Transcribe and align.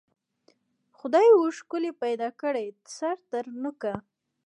خدای 0.97 1.27
وو 1.33 1.45
ښکلی 1.57 1.91
پیدا 2.03 2.29
کړی 2.41 2.65
سر 2.95 3.17
تر 3.31 3.45
نوکه 3.61 3.93